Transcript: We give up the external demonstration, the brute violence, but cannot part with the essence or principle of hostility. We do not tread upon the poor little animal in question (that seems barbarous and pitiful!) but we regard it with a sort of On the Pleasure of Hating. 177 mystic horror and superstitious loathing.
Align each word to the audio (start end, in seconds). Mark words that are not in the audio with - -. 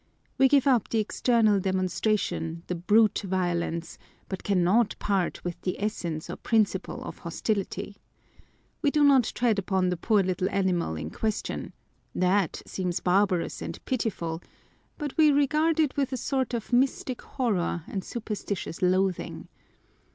We 0.39 0.47
give 0.47 0.65
up 0.65 0.89
the 0.89 0.97
external 0.97 1.59
demonstration, 1.59 2.63
the 2.65 2.73
brute 2.73 3.21
violence, 3.23 3.99
but 4.29 4.43
cannot 4.43 4.95
part 4.97 5.43
with 5.43 5.61
the 5.61 5.79
essence 5.79 6.27
or 6.27 6.37
principle 6.37 7.03
of 7.03 7.19
hostility. 7.19 7.97
We 8.81 8.89
do 8.89 9.03
not 9.03 9.25
tread 9.35 9.59
upon 9.59 9.89
the 9.89 9.97
poor 9.97 10.23
little 10.23 10.49
animal 10.49 10.95
in 10.95 11.11
question 11.11 11.73
(that 12.15 12.63
seems 12.65 12.99
barbarous 12.99 13.61
and 13.61 13.77
pitiful!) 13.85 14.41
but 14.97 15.15
we 15.17 15.31
regard 15.31 15.79
it 15.79 15.95
with 15.95 16.11
a 16.11 16.17
sort 16.17 16.55
of 16.55 16.73
On 16.73 16.79
the 16.79 16.87
Pleasure 16.87 17.01
of 17.05 17.15
Hating. 17.15 17.15
177 17.15 17.15
mystic 17.15 17.21
horror 17.21 17.83
and 17.85 18.03
superstitious 18.03 18.81
loathing. 18.81 19.49